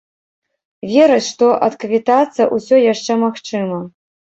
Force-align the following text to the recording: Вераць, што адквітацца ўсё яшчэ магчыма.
Вераць, 0.93 1.27
што 1.29 1.51
адквітацца 1.69 2.51
ўсё 2.59 2.85
яшчэ 2.93 3.23
магчыма. 3.29 3.85